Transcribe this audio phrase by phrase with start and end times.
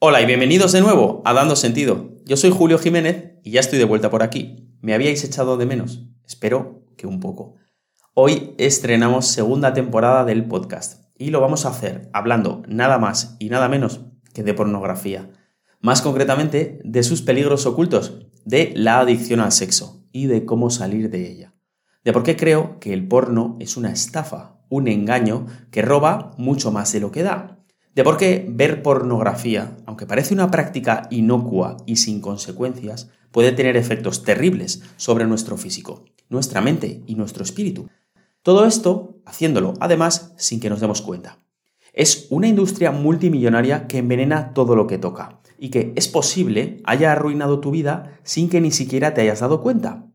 [0.00, 2.14] Hola y bienvenidos de nuevo a Dando Sentido.
[2.24, 4.70] Yo soy Julio Jiménez y ya estoy de vuelta por aquí.
[4.80, 6.04] ¿Me habíais echado de menos?
[6.24, 7.56] Espero que un poco.
[8.14, 13.48] Hoy estrenamos segunda temporada del podcast y lo vamos a hacer hablando nada más y
[13.48, 15.32] nada menos que de pornografía.
[15.80, 21.10] Más concretamente de sus peligros ocultos, de la adicción al sexo y de cómo salir
[21.10, 21.54] de ella.
[22.04, 26.70] De por qué creo que el porno es una estafa, un engaño que roba mucho
[26.70, 27.57] más de lo que da
[27.98, 33.76] de por qué ver pornografía, aunque parece una práctica inocua y sin consecuencias, puede tener
[33.76, 37.88] efectos terribles sobre nuestro físico, nuestra mente y nuestro espíritu.
[38.44, 41.40] Todo esto haciéndolo, además, sin que nos demos cuenta.
[41.92, 47.10] Es una industria multimillonaria que envenena todo lo que toca y que es posible haya
[47.10, 50.06] arruinado tu vida sin que ni siquiera te hayas dado cuenta.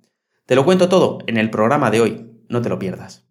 [0.46, 3.28] Te lo cuento todo en el programa de hoy, no te lo pierdas.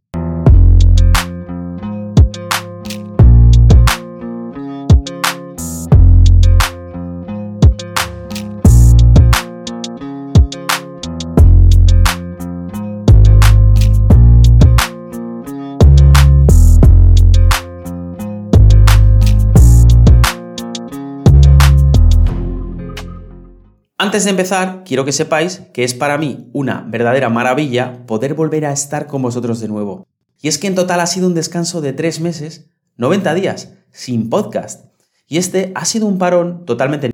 [24.13, 28.67] Antes de empezar, quiero que sepáis que es para mí una verdadera maravilla poder volver
[28.67, 30.07] a estar con vosotros de nuevo.
[30.39, 34.29] Y es que en total ha sido un descanso de tres meses, 90 días, sin
[34.29, 34.85] podcast.
[35.27, 37.13] Y este ha sido un parón totalmente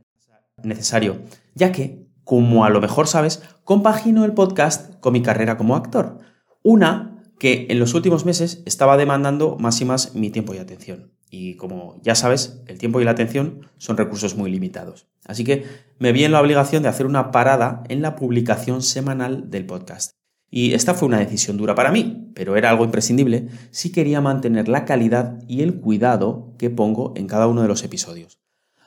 [0.61, 1.23] necesario,
[1.55, 6.19] ya que, como a lo mejor sabes, compagino el podcast con mi carrera como actor.
[6.65, 11.13] Una que en los últimos meses estaba demandando más y más mi tiempo y atención.
[11.31, 15.07] Y como ya sabes, el tiempo y la atención son recursos muy limitados.
[15.25, 15.65] Así que
[15.99, 20.13] me vi en la obligación de hacer una parada en la publicación semanal del podcast.
[20.51, 24.69] Y esta fue una decisión dura para mí, pero era algo imprescindible si quería mantener
[24.69, 28.41] la calidad y el cuidado que pongo en cada uno de los episodios.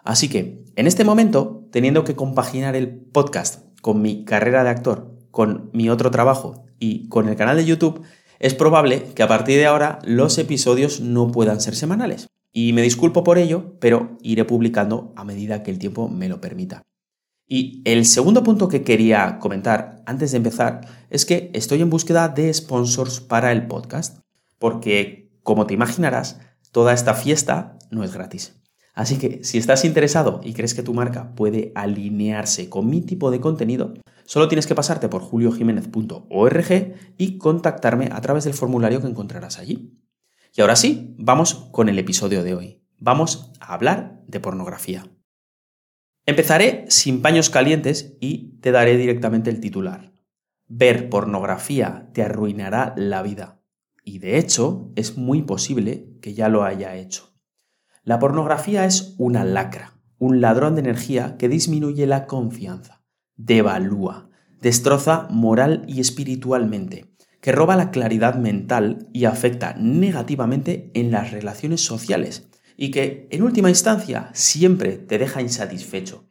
[0.03, 5.15] Así que, en este momento, teniendo que compaginar el podcast con mi carrera de actor,
[5.29, 8.01] con mi otro trabajo y con el canal de YouTube,
[8.41, 12.25] es probable que a partir de ahora los episodios no puedan ser semanales.
[12.51, 16.41] Y me disculpo por ello, pero iré publicando a medida que el tiempo me lo
[16.41, 16.81] permita.
[17.47, 20.81] Y el segundo punto que quería comentar antes de empezar
[21.11, 24.17] es que estoy en búsqueda de sponsors para el podcast,
[24.57, 26.39] porque, como te imaginarás,
[26.71, 28.59] toda esta fiesta no es gratis.
[28.95, 33.29] Así que si estás interesado y crees que tu marca puede alinearse con mi tipo
[33.29, 33.93] de contenido,
[34.31, 39.99] solo tienes que pasarte por juliojiménez.org y contactarme a través del formulario que encontrarás allí.
[40.55, 42.81] Y ahora sí, vamos con el episodio de hoy.
[42.97, 45.05] Vamos a hablar de pornografía.
[46.25, 50.13] Empezaré sin paños calientes y te daré directamente el titular.
[50.65, 53.61] Ver pornografía te arruinará la vida.
[54.05, 57.33] Y de hecho, es muy posible que ya lo haya hecho.
[58.05, 63.00] La pornografía es una lacra, un ladrón de energía que disminuye la confianza,
[63.45, 64.29] devalúa,
[64.61, 71.81] destroza moral y espiritualmente, que roba la claridad mental y afecta negativamente en las relaciones
[71.81, 72.47] sociales
[72.77, 76.27] y que, en última instancia, siempre te deja insatisfecho.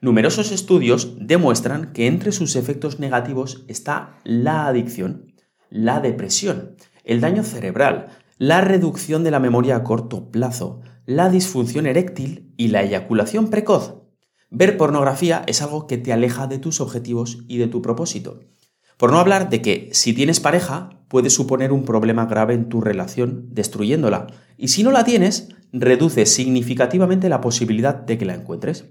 [0.00, 5.34] Numerosos estudios demuestran que entre sus efectos negativos está la adicción,
[5.70, 8.08] la depresión, el daño cerebral,
[8.38, 14.07] la reducción de la memoria a corto plazo, la disfunción eréctil y la eyaculación precoz.
[14.50, 18.40] Ver pornografía es algo que te aleja de tus objetivos y de tu propósito.
[18.96, 22.80] Por no hablar de que si tienes pareja puede suponer un problema grave en tu
[22.80, 24.26] relación, destruyéndola.
[24.56, 28.86] Y si no la tienes, reduce significativamente la posibilidad de que la encuentres.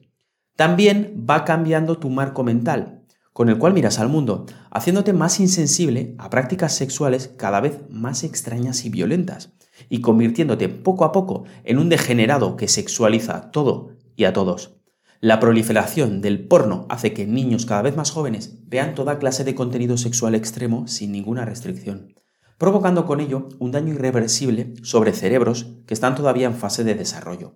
[0.55, 3.03] También va cambiando tu marco mental,
[3.33, 8.23] con el cual miras al mundo, haciéndote más insensible a prácticas sexuales cada vez más
[8.23, 9.53] extrañas y violentas
[9.89, 14.76] y convirtiéndote poco a poco en un degenerado que sexualiza todo y a todos.
[15.19, 19.55] La proliferación del porno hace que niños cada vez más jóvenes vean toda clase de
[19.55, 22.13] contenido sexual extremo sin ninguna restricción,
[22.59, 27.55] provocando con ello un daño irreversible sobre cerebros que están todavía en fase de desarrollo.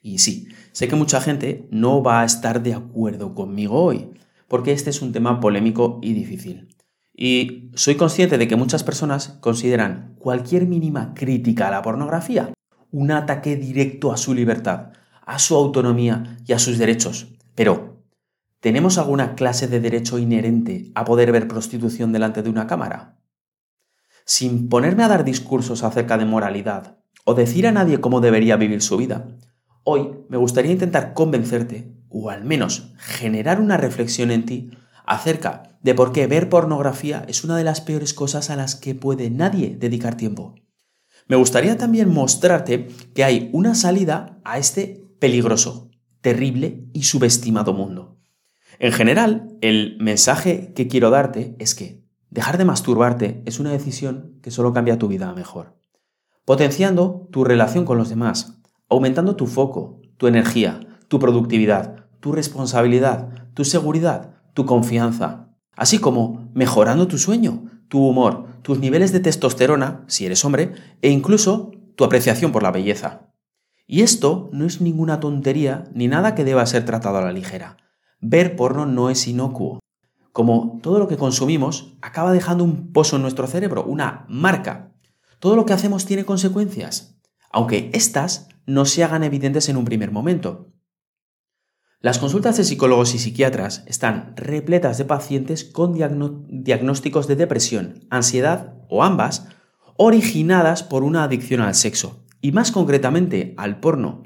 [0.00, 4.10] Y sí, sé que mucha gente no va a estar de acuerdo conmigo hoy,
[4.46, 6.68] porque este es un tema polémico y difícil.
[7.12, 12.52] Y soy consciente de que muchas personas consideran cualquier mínima crítica a la pornografía
[12.92, 14.92] un ataque directo a su libertad,
[15.26, 17.26] a su autonomía y a sus derechos.
[17.54, 18.02] Pero,
[18.60, 23.18] ¿tenemos alguna clase de derecho inherente a poder ver prostitución delante de una cámara?
[24.24, 28.82] Sin ponerme a dar discursos acerca de moralidad o decir a nadie cómo debería vivir
[28.82, 29.26] su vida,
[29.82, 34.70] hoy me gustaría intentar convencerte, o al menos generar una reflexión en ti,
[35.04, 38.94] acerca de por qué ver pornografía es una de las peores cosas a las que
[38.94, 40.54] puede nadie dedicar tiempo.
[41.28, 45.90] Me gustaría también mostrarte que hay una salida a este peligroso
[46.20, 48.18] terrible y subestimado mundo.
[48.78, 54.38] En general, el mensaje que quiero darte es que dejar de masturbarte es una decisión
[54.42, 55.78] que solo cambia tu vida a mejor,
[56.44, 58.58] potenciando tu relación con los demás,
[58.88, 66.50] aumentando tu foco, tu energía, tu productividad, tu responsabilidad, tu seguridad, tu confianza, así como
[66.54, 70.72] mejorando tu sueño, tu humor, tus niveles de testosterona, si eres hombre,
[71.02, 73.30] e incluso tu apreciación por la belleza.
[73.86, 77.76] Y esto no es ninguna tontería ni nada que deba ser tratado a la ligera.
[78.20, 79.80] Ver porno no es inocuo.
[80.32, 84.92] Como todo lo que consumimos acaba dejando un pozo en nuestro cerebro, una marca.
[85.38, 87.18] Todo lo que hacemos tiene consecuencias,
[87.50, 90.72] aunque éstas no se hagan evidentes en un primer momento.
[92.00, 98.74] Las consultas de psicólogos y psiquiatras están repletas de pacientes con diagnósticos de depresión, ansiedad
[98.88, 99.48] o ambas,
[99.96, 104.22] originadas por una adicción al sexo, y más concretamente al porno.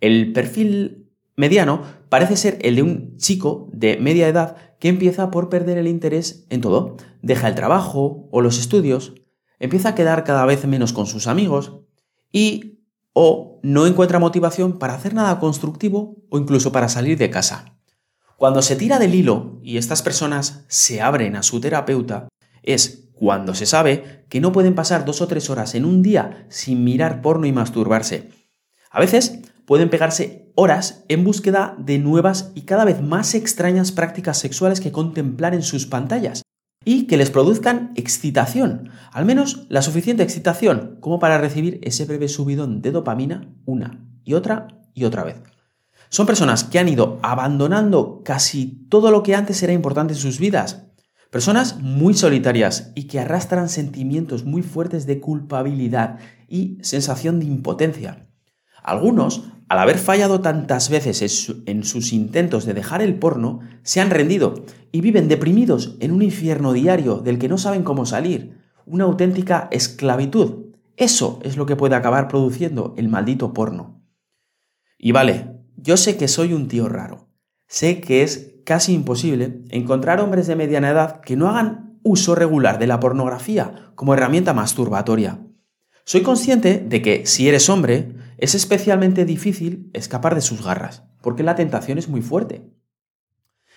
[0.00, 5.48] El perfil mediano parece ser el de un chico de media edad que empieza por
[5.48, 6.96] perder el interés en todo.
[7.22, 9.14] Deja el trabajo o los estudios,
[9.58, 11.78] empieza a quedar cada vez menos con sus amigos
[12.32, 12.80] y
[13.12, 17.76] o no encuentra motivación para hacer nada constructivo o incluso para salir de casa.
[18.36, 22.28] Cuando se tira del hilo y estas personas se abren a su terapeuta,
[22.62, 26.46] es cuando se sabe que no pueden pasar dos o tres horas en un día
[26.48, 28.30] sin mirar porno y masturbarse.
[28.90, 34.38] A veces pueden pegarse horas en búsqueda de nuevas y cada vez más extrañas prácticas
[34.38, 36.42] sexuales que contemplar en sus pantallas
[36.84, 42.28] y que les produzcan excitación, al menos la suficiente excitación como para recibir ese breve
[42.28, 45.36] subidón de dopamina una y otra y otra vez.
[46.08, 50.38] Son personas que han ido abandonando casi todo lo que antes era importante en sus
[50.38, 50.82] vidas.
[51.32, 58.28] Personas muy solitarias y que arrastran sentimientos muy fuertes de culpabilidad y sensación de impotencia.
[58.82, 64.10] Algunos, al haber fallado tantas veces en sus intentos de dejar el porno, se han
[64.10, 69.04] rendido y viven deprimidos en un infierno diario del que no saben cómo salir, una
[69.04, 70.74] auténtica esclavitud.
[70.98, 74.04] Eso es lo que puede acabar produciendo el maldito porno.
[74.98, 77.30] Y vale, yo sé que soy un tío raro.
[77.68, 82.78] Sé que es casi imposible encontrar hombres de mediana edad que no hagan uso regular
[82.78, 85.40] de la pornografía como herramienta masturbatoria.
[86.04, 91.44] Soy consciente de que si eres hombre, es especialmente difícil escapar de sus garras, porque
[91.44, 92.68] la tentación es muy fuerte.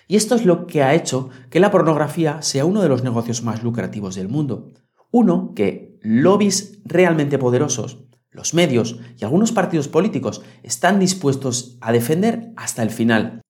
[0.08, 3.42] Y esto es lo que ha hecho que la pornografía sea uno de los negocios
[3.42, 4.72] más lucrativos del mundo.
[5.10, 12.52] Uno que lobbies realmente poderosos, los medios y algunos partidos políticos están dispuestos a defender
[12.56, 13.40] hasta el final.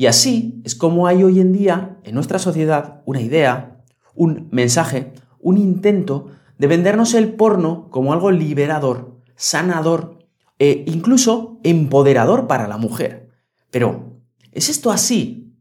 [0.00, 3.82] Y así es como hay hoy en día en nuestra sociedad una idea,
[4.14, 10.26] un mensaje, un intento de vendernos el porno como algo liberador, sanador
[10.58, 13.28] e incluso empoderador para la mujer.
[13.70, 15.54] Pero, ¿es esto así?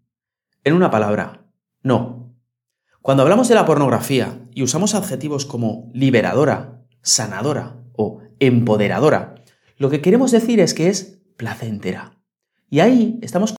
[0.63, 1.45] En una palabra,
[1.83, 2.33] no.
[3.01, 9.35] Cuando hablamos de la pornografía y usamos adjetivos como liberadora, sanadora o empoderadora,
[9.75, 12.21] lo que queremos decir es que es placentera.
[12.69, 13.58] Y ahí estamos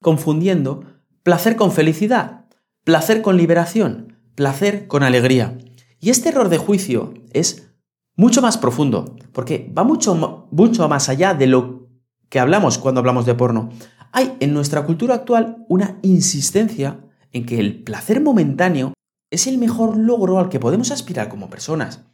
[0.00, 0.84] confundiendo
[1.22, 2.46] placer con felicidad,
[2.84, 5.58] placer con liberación, placer con alegría.
[6.00, 7.72] Y este error de juicio es
[8.14, 11.88] mucho más profundo, porque va mucho, mucho más allá de lo
[12.28, 13.70] que hablamos cuando hablamos de porno.
[14.12, 17.00] Hay en nuestra cultura actual una insistencia
[17.32, 18.94] en que el placer momentáneo
[19.30, 22.04] es el mejor logro al que podemos aspirar como personas.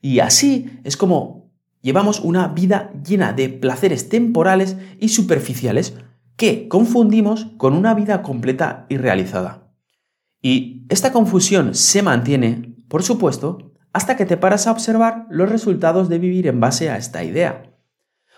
[0.00, 1.50] Y así es como
[1.82, 5.94] llevamos una vida llena de placeres temporales y superficiales
[6.36, 9.72] que confundimos con una vida completa y realizada.
[10.40, 16.08] Y esta confusión se mantiene por supuesto, hasta que te paras a observar los resultados
[16.08, 17.74] de vivir en base a esta idea.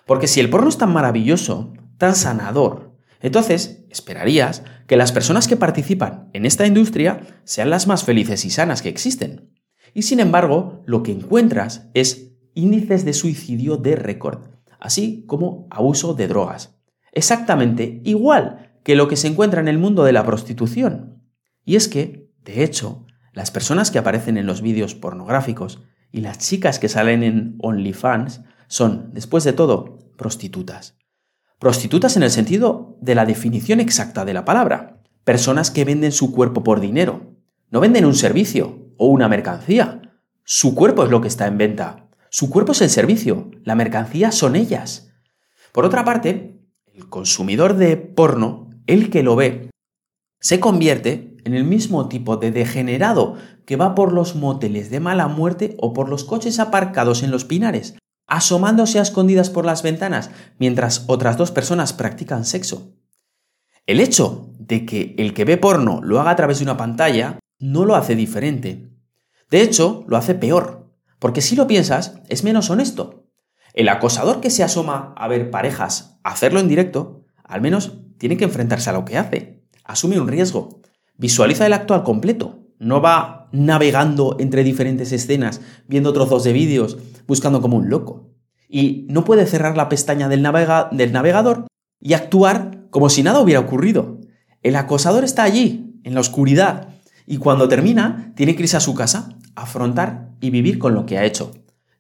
[0.06, 5.56] Porque si el porno es tan maravilloso, tan sanador, entonces esperarías que las personas que
[5.56, 9.52] participan en esta industria sean las más felices y sanas que existen.
[9.94, 14.40] Y sin embargo, lo que encuentras es índices de suicidio de récord,
[14.78, 16.75] así como abuso de drogas.
[17.16, 21.22] Exactamente igual que lo que se encuentra en el mundo de la prostitución.
[21.64, 25.82] Y es que, de hecho, las personas que aparecen en los vídeos pornográficos
[26.12, 30.98] y las chicas que salen en OnlyFans son, después de todo, prostitutas.
[31.58, 35.02] Prostitutas en el sentido de la definición exacta de la palabra.
[35.24, 37.34] Personas que venden su cuerpo por dinero.
[37.70, 40.02] No venden un servicio o una mercancía.
[40.44, 42.10] Su cuerpo es lo que está en venta.
[42.28, 43.50] Su cuerpo es el servicio.
[43.64, 45.14] La mercancía son ellas.
[45.72, 46.55] Por otra parte,
[46.96, 49.70] el consumidor de porno, el que lo ve,
[50.40, 53.36] se convierte en el mismo tipo de degenerado
[53.66, 57.44] que va por los moteles de mala muerte o por los coches aparcados en los
[57.44, 62.94] pinares, asomándose a escondidas por las ventanas mientras otras dos personas practican sexo.
[63.84, 67.38] El hecho de que el que ve porno lo haga a través de una pantalla
[67.58, 68.88] no lo hace diferente.
[69.50, 73.25] De hecho, lo hace peor, porque si lo piensas, es menos honesto.
[73.76, 78.44] El acosador que se asoma a ver parejas hacerlo en directo, al menos tiene que
[78.44, 79.62] enfrentarse a lo que hace.
[79.84, 80.80] Asume un riesgo.
[81.18, 82.60] Visualiza el acto al completo.
[82.78, 86.96] No va navegando entre diferentes escenas, viendo trozos de vídeos,
[87.28, 88.30] buscando como un loco.
[88.66, 90.42] Y no puede cerrar la pestaña del,
[90.92, 91.66] del navegador
[92.00, 94.20] y actuar como si nada hubiera ocurrido.
[94.62, 96.88] El acosador está allí, en la oscuridad,
[97.26, 101.18] y cuando termina, tiene que irse a su casa, afrontar y vivir con lo que
[101.18, 101.52] ha hecho.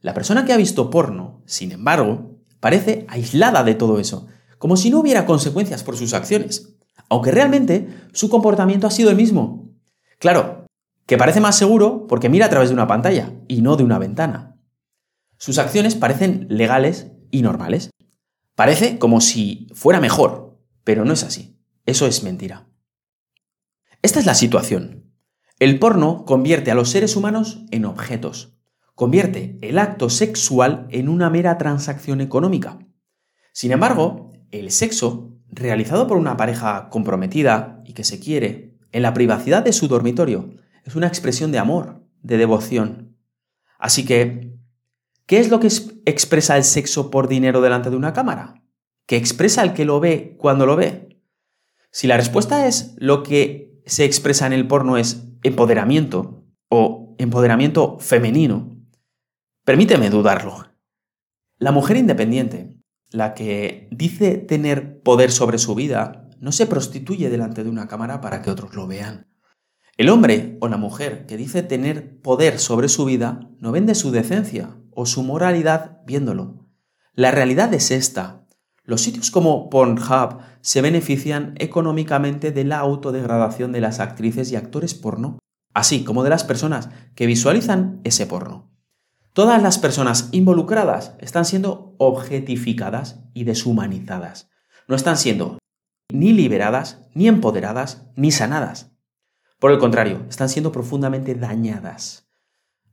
[0.06, 4.88] La persona que ha visto porno, sin embargo, parece aislada de todo eso, como si
[4.88, 6.76] no hubiera consecuencias por sus acciones,
[7.08, 9.68] aunque realmente su comportamiento ha sido el mismo.
[10.20, 10.64] Claro,
[11.06, 13.98] que parece más seguro porque mira a través de una pantalla y no de una
[13.98, 14.60] ventana.
[15.38, 17.90] Sus acciones parecen legales y normales.
[18.54, 21.58] Parece como si fuera mejor, pero no es así.
[21.84, 22.68] Eso es mentira.
[24.02, 25.10] Esta es la situación.
[25.58, 28.55] El porno convierte a los seres humanos en objetos.
[28.96, 32.78] Convierte el acto sexual en una mera transacción económica.
[33.52, 39.12] Sin embargo, el sexo, realizado por una pareja comprometida y que se quiere, en la
[39.12, 40.48] privacidad de su dormitorio,
[40.82, 43.18] es una expresión de amor, de devoción.
[43.78, 44.56] Así que,
[45.26, 45.68] ¿qué es lo que
[46.06, 48.62] expresa el sexo por dinero delante de una cámara?
[49.04, 51.20] ¿Qué expresa el que lo ve cuando lo ve?
[51.90, 57.98] Si la respuesta es lo que se expresa en el porno es empoderamiento o empoderamiento
[57.98, 58.75] femenino,
[59.66, 60.64] permíteme dudarlo.
[61.58, 62.76] La mujer independiente,
[63.10, 68.20] la que dice tener poder sobre su vida, no se prostituye delante de una cámara
[68.20, 69.26] para que otros lo vean.
[69.96, 74.12] El hombre o la mujer que dice tener poder sobre su vida no vende su
[74.12, 76.68] decencia o su moralidad viéndolo.
[77.14, 78.46] La realidad es esta.
[78.84, 84.94] Los sitios como Pornhub se benefician económicamente de la autodegradación de las actrices y actores
[84.94, 85.40] porno,
[85.74, 88.75] así como de las personas que visualizan ese porno.
[89.36, 94.48] Todas las personas involucradas están siendo objetificadas y deshumanizadas.
[94.88, 95.58] No están siendo
[96.10, 98.96] ni liberadas, ni empoderadas, ni sanadas.
[99.60, 102.30] Por el contrario, están siendo profundamente dañadas.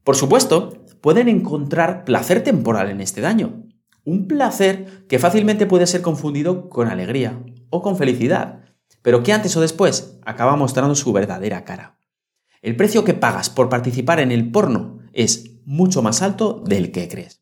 [0.04, 3.64] Por supuesto, pueden encontrar placer temporal en este daño.
[4.04, 8.60] Un placer que fácilmente puede ser confundido con alegría o con felicidad,
[9.02, 12.02] pero que antes o después acaba mostrando su verdadera cara.
[12.62, 17.08] El precio que pagas por participar en el porno es mucho más alto del que
[17.08, 17.42] crees.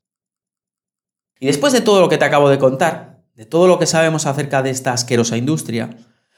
[1.40, 4.26] Y después de todo lo que te acabo de contar, de todo lo que sabemos
[4.26, 5.98] acerca de esta asquerosa industria,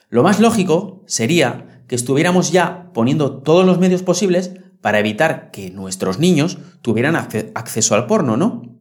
[0.10, 5.72] lo más lógico sería que estuviéramos ya poniendo todos los medios posibles para evitar que
[5.72, 8.80] nuestros niños tuvieran acceso al porno, ¿no?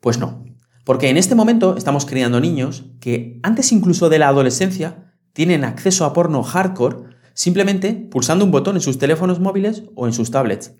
[0.00, 0.44] Pues no,
[0.84, 6.04] porque en este momento estamos criando niños que antes incluso de la adolescencia tienen acceso
[6.04, 10.74] a porno hardcore simplemente pulsando un botón en sus teléfonos móviles o en sus tablets.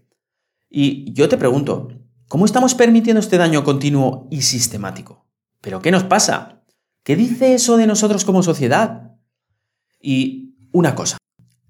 [0.70, 1.88] Y yo te pregunto,
[2.28, 5.26] ¿cómo estamos permitiendo este daño continuo y sistemático?
[5.60, 6.62] ¿Pero qué nos pasa?
[7.02, 9.16] ¿Qué dice eso de nosotros como sociedad?
[10.00, 11.18] Y una cosa,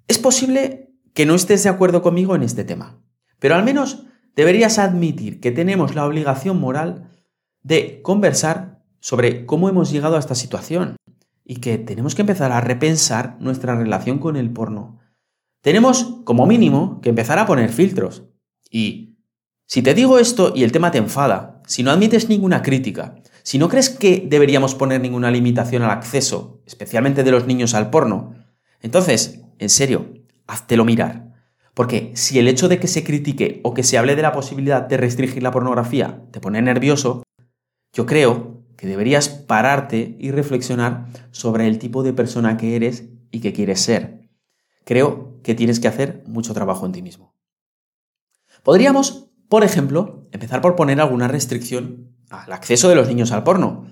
[0.07, 3.03] es posible que no estés de acuerdo conmigo en este tema,
[3.39, 4.05] pero al menos
[4.37, 7.11] deberías admitir que tenemos la obligación moral
[7.63, 10.97] de conversar sobre cómo hemos llegado a esta situación
[11.45, 15.01] y que tenemos que empezar a repensar nuestra relación con el porno.
[15.63, 18.30] Tenemos, como mínimo, que empezar a poner filtros.
[18.71, 19.19] Y
[19.67, 23.59] si te digo esto y el tema te enfada, si no admites ninguna crítica, si
[23.59, 28.35] no crees que deberíamos poner ninguna limitación al acceso, especialmente de los niños al porno,
[28.81, 30.15] entonces, en serio,
[30.47, 31.35] háztelo mirar.
[31.75, 34.83] Porque si el hecho de que se critique o que se hable de la posibilidad
[34.83, 37.23] de restringir la pornografía te pone nervioso,
[37.93, 43.41] yo creo que deberías pararte y reflexionar sobre el tipo de persona que eres y
[43.41, 44.29] que quieres ser.
[44.85, 47.30] Creo que tienes que hacer mucho trabajo en ti mismo.
[48.71, 53.87] Podríamos, por ejemplo, empezar por poner alguna restricción al acceso de los niños al porno,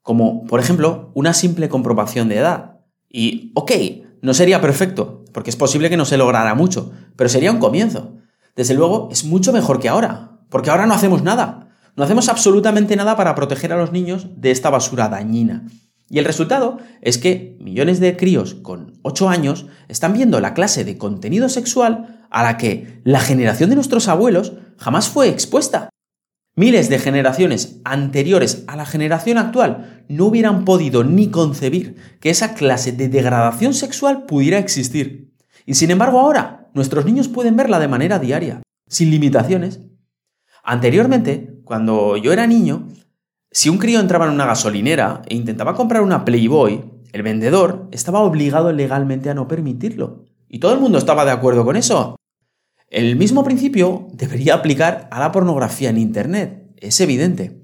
[0.00, 2.78] como, por ejemplo, una simple comprobación de edad.
[3.08, 3.72] Y, ok,
[4.20, 8.14] no sería perfecto, porque es posible que no se lograra mucho, pero sería un comienzo.
[8.54, 11.74] Desde luego, es mucho mejor que ahora, porque ahora no hacemos nada.
[11.96, 15.66] No hacemos absolutamente nada para proteger a los niños de esta basura dañina.
[16.08, 20.84] Y el resultado es que millones de críos con 8 años están viendo la clase
[20.84, 25.90] de contenido sexual a la que la generación de nuestros abuelos jamás fue expuesta.
[26.56, 32.54] Miles de generaciones anteriores a la generación actual no hubieran podido ni concebir que esa
[32.54, 35.32] clase de degradación sexual pudiera existir.
[35.64, 39.80] Y sin embargo ahora nuestros niños pueden verla de manera diaria, sin limitaciones.
[40.64, 42.88] Anteriormente, cuando yo era niño,
[43.54, 48.20] Si un crío entraba en una gasolinera e intentaba comprar una Playboy, el vendedor estaba
[48.20, 50.24] obligado legalmente a no permitirlo.
[50.48, 52.16] Y todo el mundo estaba de acuerdo con eso.
[52.92, 56.74] El mismo principio debería aplicar a la pornografía en Internet.
[56.76, 57.62] Es evidente.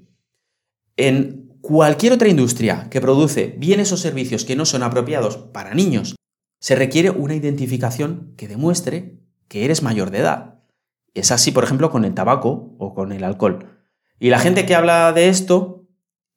[0.97, 6.15] En cualquier otra industria que produce bienes o servicios que no son apropiados para niños,
[6.59, 10.63] se requiere una identificación que demuestre que eres mayor de edad.
[11.13, 13.67] Es así, por ejemplo, con el tabaco o con el alcohol.
[14.19, 15.85] Y la gente que habla de esto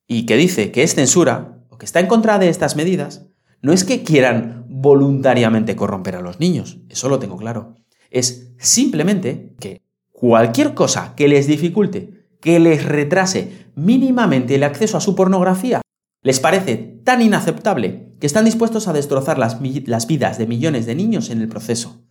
[0.06, 3.24] y que dice que es censura o que está en contra de estas medidas,
[3.62, 7.81] no es que quieran voluntariamente corromper a los niños, eso lo tengo claro.
[8.12, 9.80] Es simplemente que
[10.12, 15.80] cualquier cosa que les dificulte, que les retrase mínimamente el acceso a su pornografía,
[16.22, 21.30] les parece tan inaceptable que están dispuestos a destrozar las, vidas de millones de niños
[21.30, 22.06] en el proceso.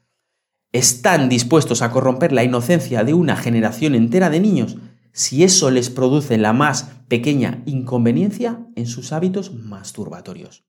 [0.72, 4.78] Están dispuestos a corromper la inocencia de una generación entera de niños
[5.14, 10.66] si eso les produce la más pequeña inconveniencia en sus hábitos masturbatorios.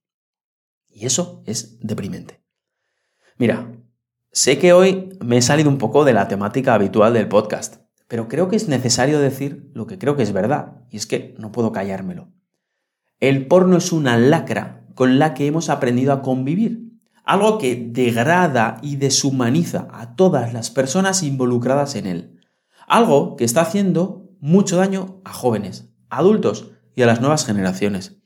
[0.90, 2.42] Y eso es deprimente.
[3.38, 3.72] Mira,
[4.32, 7.76] sé que hoy me he salido un poco de la temática habitual del podcast,
[8.08, 11.34] pero creo que es necesario decir lo que creo que es verdad, y es que
[11.38, 12.32] no puedo callármelo.
[13.20, 16.92] El porno es una lacra con la que hemos aprendido a convivir,
[17.24, 22.40] algo que degrada y deshumaniza a todas las personas involucradas en él,
[22.88, 28.20] algo que está haciendo mucho daño a jóvenes, adultos y a las nuevas generaciones.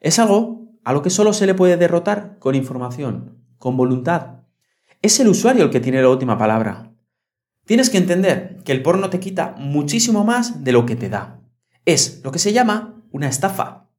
[0.00, 4.43] Es algo a lo que solo se le puede derrotar con información, con voluntad.
[5.04, 6.90] Es el usuario el que tiene la última palabra.
[7.66, 11.42] Tienes que entender que el porno te quita muchísimo más de lo que te da.
[11.84, 13.90] Es lo que se llama una estafa.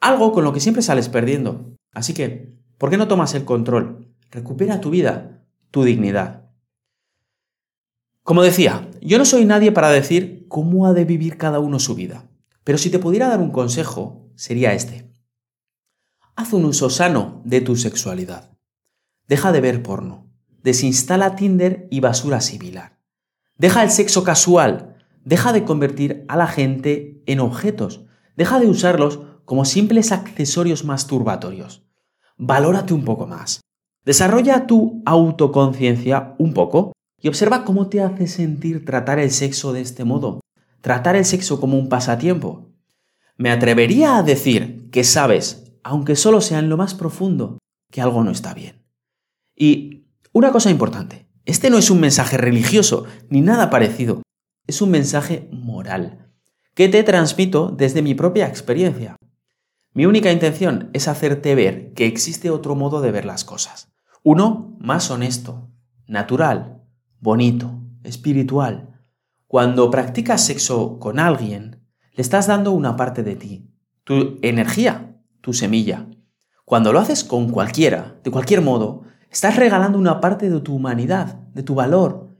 [0.00, 1.74] Algo con lo que siempre sales perdiendo.
[1.92, 4.14] Así que, ¿por qué no tomas el control?
[4.30, 5.42] Recupera tu vida,
[5.72, 6.48] tu dignidad.
[8.22, 11.96] Como decía, yo no soy nadie para decir cómo ha de vivir cada uno su
[11.96, 12.30] vida.
[12.62, 15.10] Pero si te pudiera dar un consejo, sería este.
[16.36, 18.56] Haz un uso sano de tu sexualidad.
[19.26, 20.21] Deja de ver porno.
[20.62, 22.98] Desinstala Tinder y basura similar.
[23.58, 24.96] Deja el sexo casual.
[25.24, 28.04] Deja de convertir a la gente en objetos.
[28.36, 31.84] Deja de usarlos como simples accesorios masturbatorios.
[32.36, 33.60] Valórate un poco más.
[34.04, 39.80] Desarrolla tu autoconciencia un poco y observa cómo te hace sentir tratar el sexo de
[39.80, 40.40] este modo.
[40.80, 42.68] Tratar el sexo como un pasatiempo.
[43.36, 47.58] Me atrevería a decir que sabes aunque solo sea en lo más profundo,
[47.90, 48.82] que algo no está bien.
[49.56, 50.01] Y
[50.32, 54.22] una cosa importante, este no es un mensaje religioso ni nada parecido,
[54.66, 56.30] es un mensaje moral,
[56.74, 59.16] que te transmito desde mi propia experiencia.
[59.92, 63.92] Mi única intención es hacerte ver que existe otro modo de ver las cosas.
[64.22, 65.68] Uno más honesto,
[66.06, 66.82] natural,
[67.20, 69.00] bonito, espiritual.
[69.46, 71.82] Cuando practicas sexo con alguien,
[72.14, 73.68] le estás dando una parte de ti,
[74.04, 76.06] tu energía, tu semilla.
[76.64, 81.40] Cuando lo haces con cualquiera, de cualquier modo, estás regalando una parte de tu humanidad,
[81.54, 82.36] de tu valor.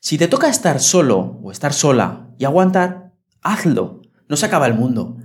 [0.00, 4.02] Si te toca estar solo o estar sola y aguantar, hazlo.
[4.28, 5.16] No se acaba el mundo.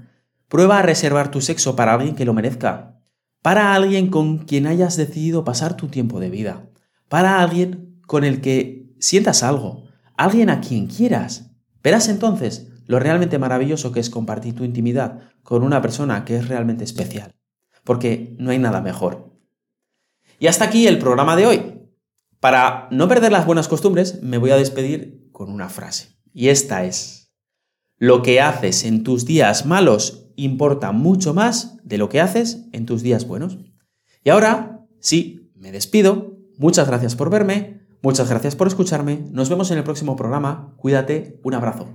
[0.47, 2.99] Prueba a reservar tu sexo para alguien que lo merezca.
[3.43, 6.67] Para alguien con quien hayas decidido pasar tu tiempo de vida.
[7.07, 9.87] Para alguien con el que sientas algo.
[10.17, 11.51] Alguien a quien quieras.
[11.83, 16.47] Verás entonces lo realmente maravilloso que es compartir tu intimidad con una persona que es
[16.47, 17.35] realmente especial,
[17.83, 19.36] porque no hay nada mejor.
[20.39, 21.73] Y hasta aquí el programa de hoy.
[22.39, 26.17] Para no perder las buenas costumbres, me voy a despedir con una frase.
[26.33, 27.33] Y esta es,
[27.97, 32.85] lo que haces en tus días malos importa mucho más de lo que haces en
[32.85, 33.57] tus días buenos.
[34.23, 36.37] Y ahora, sí, me despido.
[36.57, 39.25] Muchas gracias por verme, muchas gracias por escucharme.
[39.31, 40.75] Nos vemos en el próximo programa.
[40.77, 41.87] Cuídate, un abrazo.